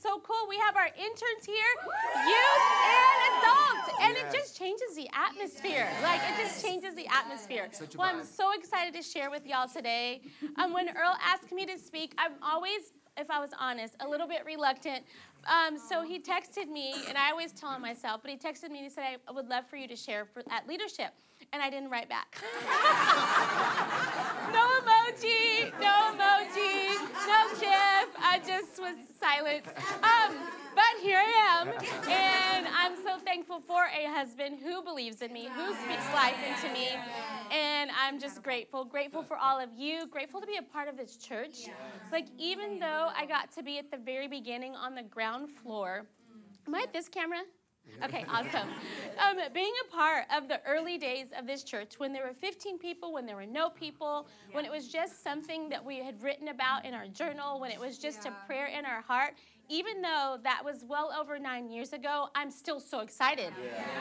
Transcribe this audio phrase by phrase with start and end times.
[0.00, 0.36] so cool.
[0.48, 1.72] We have our interns here,
[2.26, 5.88] youth and adults, and it just changes the atmosphere.
[6.02, 7.68] Like it just changes the atmosphere.
[7.72, 10.22] Such a Well, I'm so excited to share with y'all today.
[10.56, 14.28] Um, when Earl asked me to speak, I'm always, if I was honest, a little
[14.28, 15.04] bit reluctant.
[15.46, 18.78] Um, so he texted me, and I always tell him myself, but he texted me
[18.78, 21.12] and he said, I would love for you to share for, at leadership.
[21.52, 22.42] And I didn't write back.
[24.52, 26.95] no emoji, no emoji,
[27.26, 28.08] no gif.
[28.18, 29.66] I just was silent.
[30.02, 30.36] Um,
[30.74, 31.68] but here I am,
[32.08, 36.72] and I'm so thankful for a husband who believes in me, who speaks life into
[36.72, 36.90] me,
[37.50, 38.84] and I'm just grateful.
[38.84, 40.06] Grateful for all of you.
[40.08, 41.68] Grateful to be a part of this church.
[42.12, 46.06] Like even though I got to be at the very beginning on the ground floor.
[46.66, 47.42] Am I at this camera?
[48.04, 48.68] Okay, awesome.
[49.18, 52.78] Um, being a part of the early days of this church, when there were 15
[52.78, 56.48] people, when there were no people, when it was just something that we had written
[56.48, 59.34] about in our journal, when it was just a prayer in our heart,
[59.68, 63.52] even though that was well over nine years ago, I'm still so excited.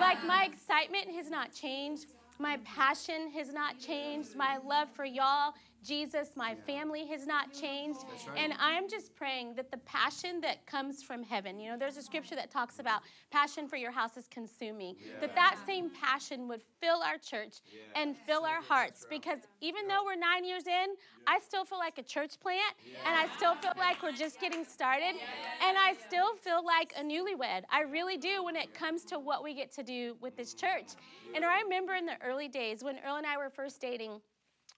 [0.00, 2.06] Like, my excitement has not changed.
[2.38, 4.36] My passion has not changed.
[4.36, 5.54] My love for y'all,
[5.86, 8.00] Jesus, my family has not changed.
[8.36, 12.02] And I'm just praying that the passion that comes from heaven, you know, there's a
[12.02, 16.62] scripture that talks about passion for your house is consuming, that that same passion would
[16.80, 17.58] fill our church
[17.94, 19.06] and fill our hearts.
[19.08, 20.86] Because even though we're nine years in,
[21.26, 24.64] I still feel like a church plant, and I still feel like we're just getting
[24.64, 25.16] started,
[25.60, 27.62] and I still feel like a newlywed.
[27.70, 30.92] I really do when it comes to what we get to do with this church.
[31.34, 34.20] And I remember in the early days when Earl and I were first dating,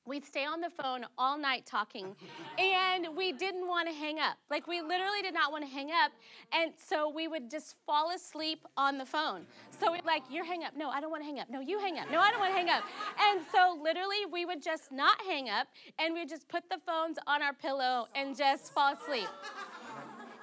[0.08, 2.16] we'd stay on the phone all night talking
[2.58, 4.38] and we didn't want to hang up.
[4.50, 6.12] Like we literally did not want to hang up
[6.52, 9.42] and so we would just fall asleep on the phone.
[9.78, 10.74] So we'd like you're hang up.
[10.76, 11.50] No i don't want to hang up.
[11.50, 12.10] No you hang up.
[12.10, 12.82] No i don't want to hang up.
[13.20, 17.18] And so literally we would just not hang up and we'd just put the phones
[17.26, 19.28] on our pillow and just fall asleep.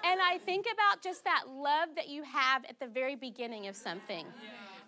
[0.05, 3.75] And I think about just that love that you have at the very beginning of
[3.75, 4.27] something.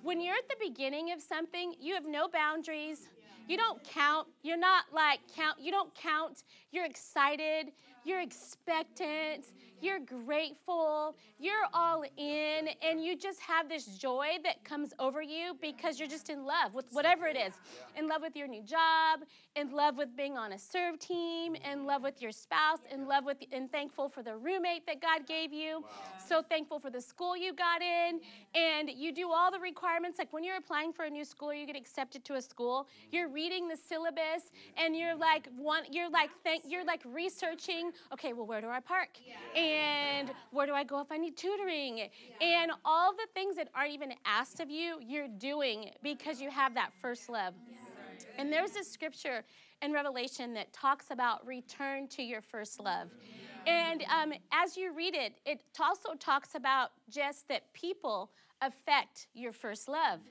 [0.03, 3.09] When you're at the beginning of something, you have no boundaries.
[3.47, 4.28] You don't count.
[4.44, 5.59] You're not like count.
[5.59, 6.44] You don't count.
[6.72, 7.72] You're excited.
[8.03, 9.46] You're expectant.
[9.79, 11.15] You're grateful.
[11.39, 12.69] You're all in.
[12.81, 16.73] And you just have this joy that comes over you because you're just in love
[16.73, 17.53] with whatever it is.
[17.95, 19.21] In love with your new job,
[19.55, 23.25] in love with being on a serve team, in love with your spouse, in love
[23.25, 25.83] with and thankful for the roommate that God gave you.
[26.27, 28.19] So thankful for the school you got in.
[28.55, 30.17] And you do all the requirements.
[30.17, 32.88] Like when you're applying for a new school, you get accepted to a school.
[33.11, 38.33] You're reading the syllabus and you're like one you're like thank you're like researching, okay,
[38.33, 39.09] well where do I park?
[39.67, 42.09] And where do I go if I need tutoring?
[42.41, 46.73] And all the things that aren't even asked of you, you're doing because you have
[46.75, 47.53] that first love.
[48.38, 49.44] And there's a scripture
[49.81, 53.09] in Revelation that talks about return to your first love.
[53.66, 59.51] And um, as you read it, it also talks about just that people affect your
[59.51, 60.22] first love.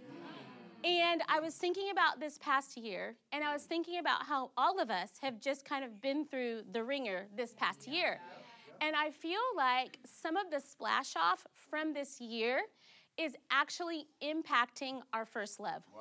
[0.85, 4.81] And I was thinking about this past year, and I was thinking about how all
[4.81, 8.21] of us have just kind of been through the ringer this past year.
[8.81, 12.61] And I feel like some of the splash off from this year
[13.19, 15.83] is actually impacting our first love.
[15.97, 16.01] Oh,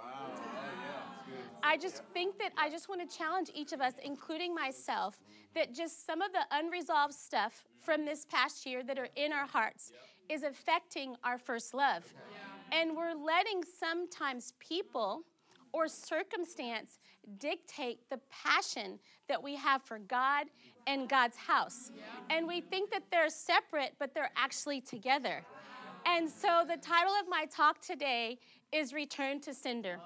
[1.64, 5.18] I just think that I just want to challenge each of us, including myself,
[5.56, 9.48] that just some of the unresolved stuff from this past year that are in our
[9.48, 9.92] hearts
[10.30, 12.04] is affecting our first love.
[12.72, 15.22] And we're letting sometimes people
[15.72, 17.00] or circumstance
[17.38, 20.46] dictate the passion that we have for God
[20.88, 21.92] and God's house.
[22.30, 25.44] And we think that they're separate, but they're actually together.
[26.06, 28.38] And so the title of my talk today
[28.72, 30.00] is Return to Sender.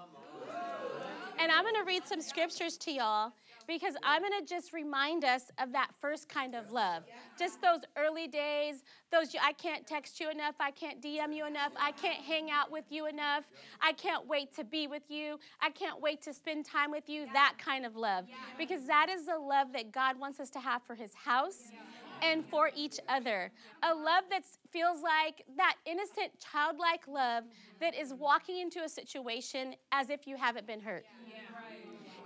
[1.40, 3.34] And I'm going to read some scriptures to y'all
[3.70, 7.04] because I'm going to just remind us of that first kind of love.
[7.38, 11.72] Just those early days, those I can't text you enough, I can't DM you enough,
[11.80, 13.44] I can't hang out with you enough,
[13.80, 17.28] I can't wait to be with you, I can't wait to spend time with you,
[17.34, 18.26] that kind of love.
[18.58, 21.72] Because that is the love that God wants us to have for his house
[22.24, 23.52] and for each other.
[23.84, 27.44] A love that feels like that innocent, childlike love
[27.80, 31.06] that is walking into a situation as if you haven't been hurt.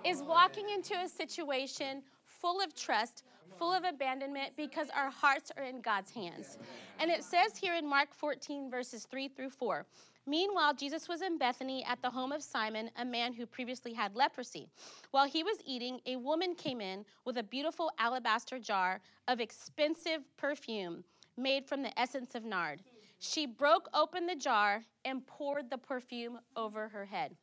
[0.06, 3.24] Is walking into a situation full of trust,
[3.58, 6.58] full of abandonment because our hearts are in God's hands.
[7.00, 9.86] And it says here in Mark 14, verses 3 through 4.
[10.26, 14.16] Meanwhile, Jesus was in Bethany at the home of Simon, a man who previously had
[14.16, 14.68] leprosy.
[15.12, 20.36] While he was eating, a woman came in with a beautiful alabaster jar of expensive
[20.36, 21.04] perfume
[21.38, 22.82] made from the essence of nard.
[23.20, 27.36] She broke open the jar and poured the perfume over her head.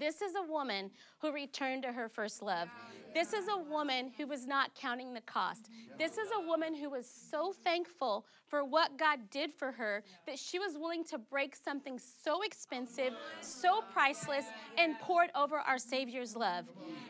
[0.00, 2.68] This is a woman who returned to her first love.
[3.12, 5.68] This is a woman who was not counting the cost.
[5.98, 10.38] This is a woman who was so thankful for what God did for her that
[10.38, 14.46] she was willing to break something so expensive, so priceless,
[14.76, 16.66] and pour it over our Savior's love.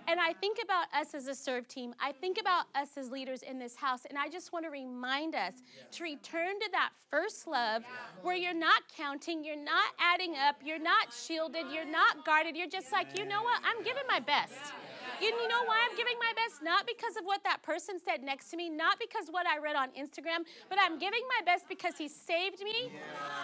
[0.07, 1.95] And I think about us as a serve team.
[2.01, 5.35] I think about us as leaders in this house, and I just want to remind
[5.35, 5.55] us
[5.93, 7.85] to return to that first love
[8.23, 12.57] where you're not counting, you're not adding up, you're not shielded, you're not guarded.
[12.57, 13.61] You're just like, you know what?
[13.65, 14.73] I'm giving my best.
[15.21, 16.63] You, know why I'm giving my best?
[16.63, 19.77] Not because of what that person said next to me, not because what I read
[19.77, 22.93] on Instagram, but I'm giving my best because he saved me,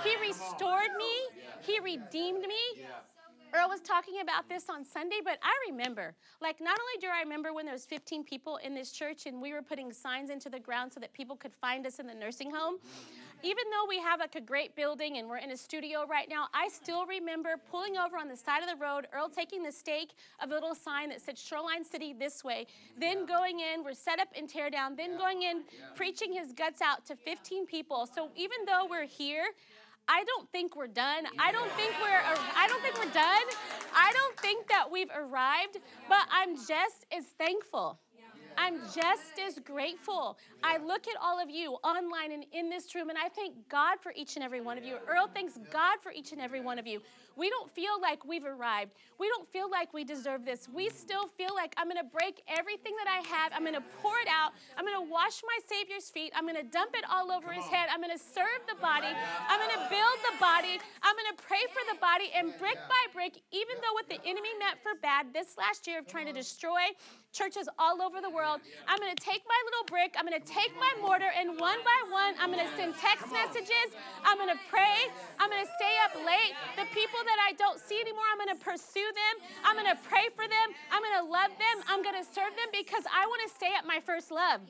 [0.04, 1.12] he restored me,
[1.60, 2.86] he redeemed me.
[3.56, 7.22] Earl was talking about this on Sunday, but I remember, like, not only do I
[7.22, 10.50] remember when there was 15 people in this church and we were putting signs into
[10.50, 12.76] the ground so that people could find us in the nursing home,
[13.42, 16.48] even though we have like a great building and we're in a studio right now,
[16.52, 20.12] I still remember pulling over on the side of the road, Earl taking the stake
[20.42, 22.66] of a little sign that said Shoreline City this way,
[22.98, 25.62] then going in, we're set up and tear down, then going in,
[25.94, 28.06] preaching his guts out to 15 people.
[28.06, 29.46] So even though we're here,
[30.08, 31.26] I don't think we're done.
[31.38, 32.22] I don't think we're
[32.56, 33.46] I don't think we're done.
[33.94, 37.98] I don't think that we've arrived, but I'm just as thankful.
[38.58, 40.38] I'm just as grateful.
[40.62, 43.98] I look at all of you online and in this room, and I thank God
[44.00, 44.96] for each and every one of you.
[45.08, 47.00] Earl thanks God for each and every one of you.
[47.36, 48.92] We don't feel like we've arrived.
[49.20, 50.68] We don't feel like we deserve this.
[50.72, 53.52] We still feel like I'm going to break everything that I have.
[53.54, 54.52] I'm going to pour it out.
[54.76, 56.32] I'm going to wash my Savior's feet.
[56.34, 57.92] I'm going to dump it all over his head.
[57.92, 59.12] I'm going to serve the body.
[59.48, 60.80] I'm going to build the body.
[61.04, 62.32] I'm going to pray for the body.
[62.32, 66.00] And brick by brick, even though what the enemy meant for bad this last year
[66.00, 66.88] of trying to destroy
[67.32, 70.14] churches all over the world, I'm going to take my little brick.
[70.14, 73.26] I'm going to take my mortar, and one by one, I'm going to send text
[73.34, 73.90] messages.
[74.22, 75.10] I'm going to pray.
[75.42, 76.54] I'm going to stay up late.
[76.78, 79.34] The people that I don't see anymore, I'm going to pursue them.
[79.66, 80.68] I'm going to pray for them.
[80.94, 81.76] I'm going to love them.
[81.90, 84.62] I'm going to serve them because I want to stay at my first love.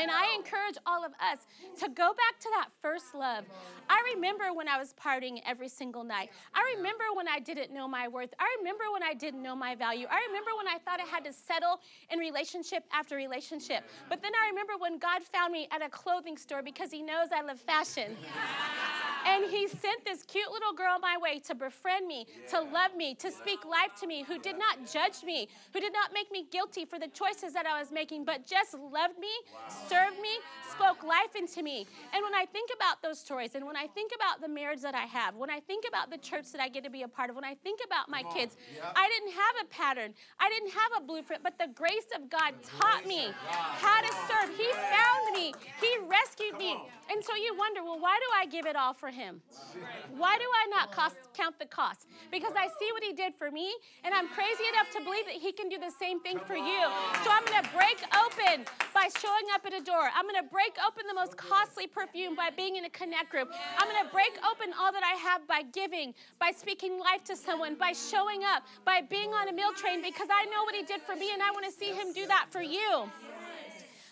[0.00, 1.46] And I encourage all of us
[1.80, 3.44] to go back to that first love.
[3.88, 6.30] I remember when I was partying every single night.
[6.54, 8.32] I remember when I didn't know my worth.
[8.38, 10.06] I remember when I didn't know my value.
[10.10, 11.80] I remember when I thought I had to settle
[12.10, 13.84] in relationship after relationship.
[14.08, 17.28] But then I remember when God found me at a clothing store because He knows
[17.34, 18.16] I love fashion.
[19.38, 23.14] And he sent this cute little girl my way to befriend me, to love me,
[23.14, 26.46] to speak life to me, who did not judge me, who did not make me
[26.50, 29.30] guilty for the choices that I was making, but just loved me,
[29.88, 30.40] served me,
[30.72, 31.86] spoke life into me.
[32.12, 34.96] And when I think about those stories, and when I think about the marriage that
[34.96, 37.30] I have, when I think about the church that I get to be a part
[37.30, 38.56] of, when I think about my kids,
[38.96, 42.54] I didn't have a pattern, I didn't have a blueprint, but the grace of God
[42.80, 44.56] taught me how to serve.
[44.56, 46.76] He found me, He rescued me.
[47.10, 49.27] And so you wonder, well, why do I give it all for Him?
[50.16, 52.06] Why do I not cost, count the cost?
[52.30, 55.34] Because I see what He did for me, and I'm crazy enough to believe that
[55.34, 56.82] He can do the same thing for you.
[57.24, 58.64] So I'm going to break open
[58.94, 60.10] by showing up at a door.
[60.14, 63.50] I'm going to break open the most costly perfume by being in a connect group.
[63.78, 67.36] I'm going to break open all that I have by giving, by speaking life to
[67.36, 70.82] someone, by showing up, by being on a meal train because I know what He
[70.82, 73.10] did for me, and I want to see Him do that for you.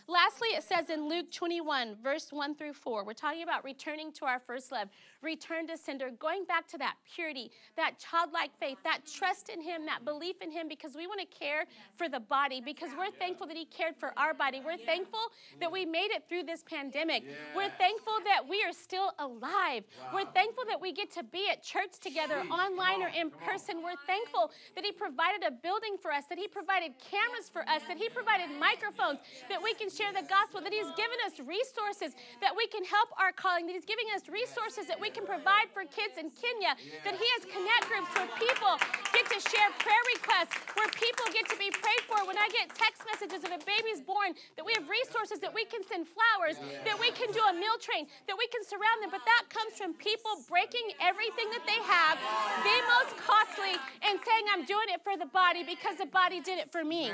[0.08, 4.24] Lastly, it says in Luke 21, verse 1 through 4, we're talking about returning to
[4.24, 4.88] our first love
[5.20, 9.84] return to sender, going back to that purity, that childlike faith, that trust in Him,
[9.86, 11.64] that belief in Him, because we want to care
[11.96, 14.62] for the body, because we're thankful that He cared for our body.
[14.64, 15.18] We're thankful
[15.58, 17.24] that we made it through this pandemic.
[17.56, 19.82] We're thankful that we are still alive.
[20.14, 23.82] We're thankful that we get to be at church together, online or in person.
[23.82, 27.82] We're thankful that He provided a building for us, that He provided cameras for us,
[27.88, 32.12] that He provided microphones, that we can share the gospel, that He's given us resources,
[32.44, 35.72] that we can help our calling, that He's giving us resources that we can provide
[35.72, 38.76] for kids in Kenya, that He has connect groups where people
[39.16, 42.20] get to share prayer requests, where people get to be prayed for.
[42.28, 45.64] When I get text messages of a baby's born, that we have resources that we
[45.64, 49.08] can send flowers, that we can do a meal train, that we can surround them.
[49.08, 52.20] But that comes from people breaking everything that they have,
[52.60, 56.60] the most costly, and saying, I'm doing it for the body because the body did
[56.60, 57.08] it for me.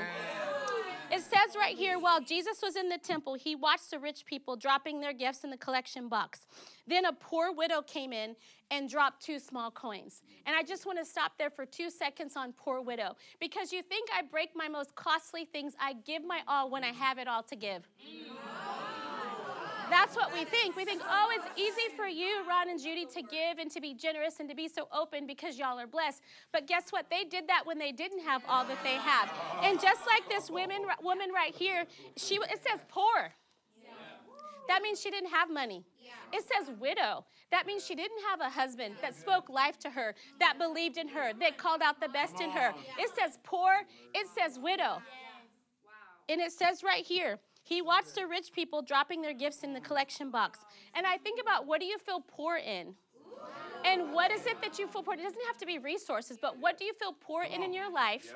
[1.13, 4.55] It says right here, while Jesus was in the temple, he watched the rich people
[4.55, 6.47] dropping their gifts in the collection box.
[6.87, 8.35] Then a poor widow came in
[8.71, 10.23] and dropped two small coins.
[10.47, 13.83] And I just want to stop there for two seconds on poor widow because you
[13.83, 17.27] think I break my most costly things, I give my all when I have it
[17.27, 17.87] all to give.
[19.89, 20.75] That's what we think.
[20.75, 23.93] We think, oh, it's easy for you, Ron and Judy, to give and to be
[23.93, 26.21] generous and to be so open because y'all are blessed.
[26.51, 27.09] But guess what?
[27.09, 29.31] They did that when they didn't have all that they have.
[29.61, 31.85] And just like this woman, woman right here,
[32.17, 33.33] she it says poor.
[34.67, 35.83] That means she didn't have money.
[36.31, 37.25] It says widow.
[37.51, 41.07] That means she didn't have a husband that spoke life to her, that believed in
[41.09, 42.73] her, that called out the best in her.
[42.97, 43.71] It says poor.
[44.15, 45.01] It says widow.
[46.29, 49.79] And it says right here, he watched the rich people dropping their gifts in the
[49.79, 50.59] collection box.
[50.93, 52.93] And I think about what do you feel poor in?
[53.85, 55.15] And what is it that you feel poor?
[55.15, 57.91] It doesn't have to be resources, but what do you feel poor in in your
[57.91, 58.33] life?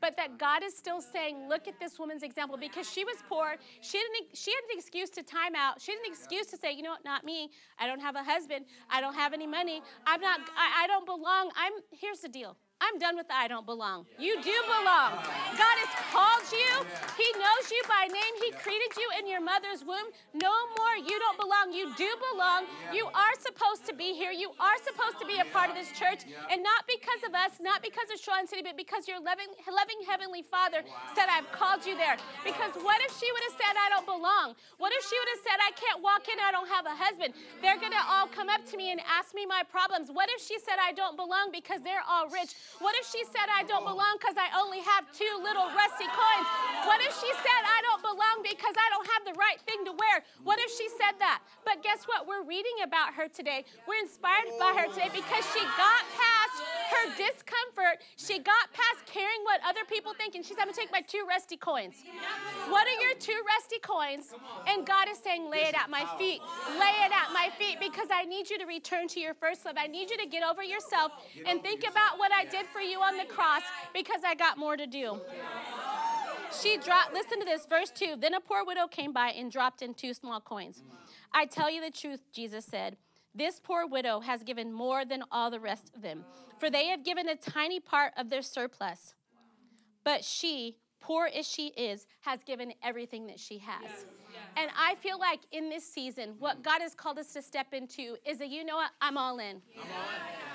[0.00, 3.56] But that God is still saying, look at this woman's example because she was poor.
[3.82, 4.34] She didn't.
[4.34, 5.80] She had an excuse to time out.
[5.80, 7.50] She had an excuse to say, you know what, not me.
[7.78, 8.64] I don't have a husband.
[8.88, 9.82] I don't have any money.
[10.06, 10.40] I'm not.
[10.56, 11.50] I, I don't belong.
[11.54, 11.72] I'm.
[11.90, 12.56] Here's the deal.
[12.80, 14.08] I'm done with the I don't belong.
[14.18, 15.20] You do belong.
[15.52, 16.72] God has called you.
[17.20, 18.34] He knows you by name.
[18.40, 20.08] He created you in your mother's womb.
[20.32, 21.76] No more you don't belong.
[21.76, 22.64] You do belong.
[22.88, 24.32] You are supposed to be here.
[24.32, 26.24] You are supposed to be a part of this church.
[26.48, 30.00] And not because of us, not because of Shoreline City, but because your loving, loving
[30.08, 30.80] Heavenly Father
[31.12, 32.16] said, I've called you there.
[32.48, 34.56] Because what if she would have said, I don't belong?
[34.80, 37.36] What if she would have said, I can't walk in, I don't have a husband?
[37.60, 40.08] They're going to all come up to me and ask me my problems.
[40.08, 42.56] What if she said, I don't belong because they're all rich?
[42.78, 46.46] What if she said, I don't belong because I only have two little rusty coins?
[46.86, 49.92] What if she said, I don't belong because I don't have the right thing to
[49.92, 50.22] wear?
[50.46, 51.42] What if she said that?
[51.66, 52.30] But guess what?
[52.30, 53.66] We're reading about her today.
[53.84, 56.56] We're inspired by her today because she got past
[56.90, 58.02] her discomfort.
[58.16, 61.24] She got past caring what other people think, and she's going to take my two
[61.28, 62.02] rusty coins.
[62.68, 64.34] What are your two rusty coins?
[64.66, 66.40] And God is saying, lay it at my feet.
[66.78, 69.76] Lay it at my feet because I need you to return to your first love.
[69.78, 71.12] I need you to get over yourself
[71.46, 73.62] and think about what I did for you on the cross
[73.94, 75.20] because I got more to do.
[76.52, 78.16] She dropped, listen to this, verse 2.
[78.18, 80.82] Then a poor widow came by and dropped in two small coins.
[81.32, 82.96] I tell you the truth, Jesus said.
[83.34, 86.24] This poor widow has given more than all the rest of them,
[86.58, 89.14] for they have given a tiny part of their surplus.
[90.04, 93.82] But she, poor as she is, has given everything that she has.
[93.82, 94.04] Yes.
[94.56, 98.16] And I feel like in this season, what God has called us to step into
[98.26, 98.90] is that you know what?
[99.00, 99.60] I'm all in.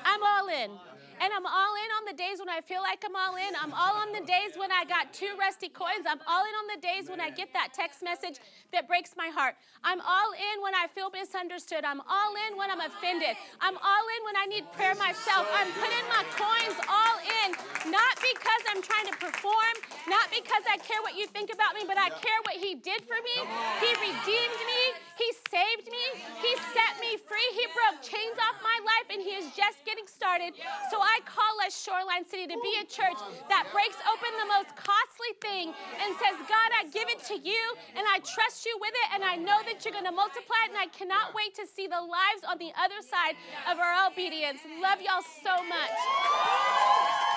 [0.06, 0.72] I'm all in.
[1.16, 3.56] And I'm all in on the days when I feel like I'm all in.
[3.56, 6.04] I'm all on the days when I got two rusty coins.
[6.04, 8.44] I'm all in on the days when I get that text message
[8.76, 9.56] that breaks my heart.
[9.84, 11.88] I'm all in when I feel misunderstood.
[11.88, 13.40] I'm all in when I'm offended.
[13.64, 15.48] I'm all in when I need prayer myself.
[15.56, 17.56] I'm putting my coins all in,
[17.92, 19.76] not because I'm trying to perform,
[20.12, 23.00] not because I care what you think about me, but I care what He did
[23.08, 23.48] for me.
[23.80, 24.82] He redeemed me.
[25.16, 26.06] He saved me.
[26.44, 27.50] He set me free.
[27.56, 30.52] He broke chains off my life, and He is just getting started.
[30.92, 33.16] So I call us Shoreline City to be a church
[33.48, 35.72] that breaks open the most costly thing
[36.04, 37.62] and says, God, I give it to you,
[37.96, 40.76] and I trust you with it, and I know that you're going to multiply it,
[40.76, 43.40] and I cannot wait to see the lives on the other side
[43.72, 44.60] of our obedience.
[44.84, 47.35] Love y'all so much.